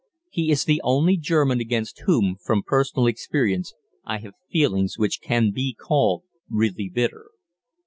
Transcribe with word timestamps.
He 0.31 0.49
is 0.49 0.65
the 0.65 0.81
only 0.83 1.15
German 1.15 1.59
against 1.59 1.99
whom, 2.07 2.35
from 2.35 2.63
personal 2.63 3.05
experience, 3.05 3.75
I 4.03 4.17
have 4.21 4.33
feelings 4.51 4.97
which 4.97 5.21
can 5.21 5.51
be 5.51 5.75
called 5.79 6.23
really 6.49 6.89
bitter. 6.91 7.27